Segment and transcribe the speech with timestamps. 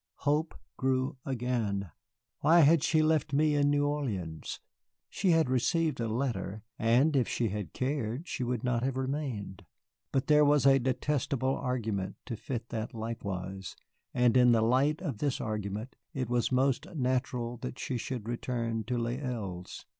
[0.25, 1.91] Hope grew again,
[2.39, 4.59] why had she left me in New Orleans?
[5.11, 9.63] She had received a letter, and if she had cared she would not have remained.
[10.11, 13.75] But there was a detestable argument to fit that likewise,
[14.11, 18.83] and in the light of this argument it was most natural that she should return
[18.85, 19.85] to Les Îles.